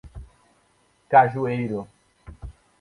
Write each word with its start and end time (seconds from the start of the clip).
Cajueiro 1.11 1.87